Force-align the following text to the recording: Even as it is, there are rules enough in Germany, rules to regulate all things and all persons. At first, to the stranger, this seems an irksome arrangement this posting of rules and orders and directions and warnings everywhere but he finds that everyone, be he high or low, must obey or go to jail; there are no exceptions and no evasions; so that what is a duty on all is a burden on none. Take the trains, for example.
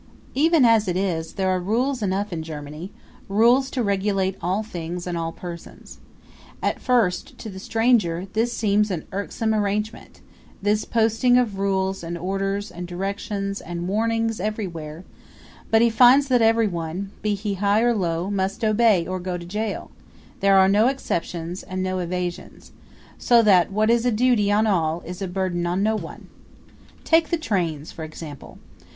Even 0.33 0.65
as 0.65 0.87
it 0.87 0.97
is, 0.97 1.33
there 1.33 1.51
are 1.51 1.59
rules 1.59 2.01
enough 2.01 2.33
in 2.33 2.41
Germany, 2.41 2.91
rules 3.29 3.69
to 3.69 3.83
regulate 3.83 4.35
all 4.41 4.63
things 4.63 5.05
and 5.05 5.15
all 5.15 5.31
persons. 5.31 5.99
At 6.59 6.79
first, 6.81 7.37
to 7.37 7.51
the 7.51 7.59
stranger, 7.59 8.25
this 8.33 8.51
seems 8.51 8.89
an 8.89 9.05
irksome 9.11 9.53
arrangement 9.53 10.21
this 10.59 10.85
posting 10.85 11.37
of 11.37 11.59
rules 11.59 12.03
and 12.03 12.17
orders 12.17 12.71
and 12.71 12.87
directions 12.87 13.61
and 13.61 13.87
warnings 13.87 14.39
everywhere 14.39 15.03
but 15.69 15.83
he 15.83 15.89
finds 15.91 16.29
that 16.29 16.41
everyone, 16.41 17.11
be 17.21 17.35
he 17.35 17.53
high 17.53 17.83
or 17.83 17.93
low, 17.93 18.31
must 18.31 18.65
obey 18.65 19.05
or 19.05 19.19
go 19.19 19.37
to 19.37 19.45
jail; 19.45 19.91
there 20.39 20.57
are 20.57 20.67
no 20.67 20.87
exceptions 20.87 21.61
and 21.61 21.83
no 21.83 21.99
evasions; 21.99 22.71
so 23.19 23.43
that 23.43 23.71
what 23.71 23.91
is 23.91 24.03
a 24.03 24.11
duty 24.11 24.51
on 24.51 24.65
all 24.65 25.01
is 25.05 25.21
a 25.21 25.27
burden 25.27 25.67
on 25.67 25.83
none. 25.83 26.27
Take 27.03 27.29
the 27.29 27.37
trains, 27.37 27.91
for 27.91 28.03
example. 28.03 28.57